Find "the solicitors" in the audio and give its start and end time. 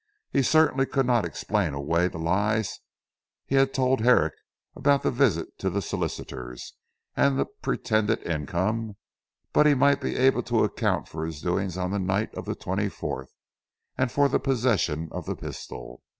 5.69-6.73